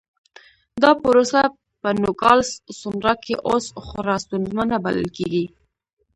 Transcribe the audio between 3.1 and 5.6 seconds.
کې اوس خورا ستونزمنه بلل کېږي.